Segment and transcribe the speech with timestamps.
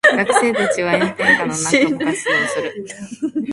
[0.03, 2.61] 学生たちは炎天下の中部活動をす
[3.35, 3.43] る。